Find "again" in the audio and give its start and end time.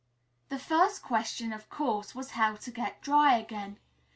3.37-3.77